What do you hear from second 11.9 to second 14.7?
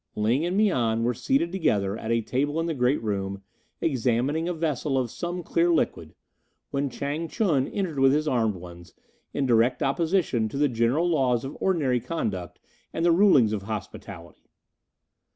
conduct and the rulings of hospitality.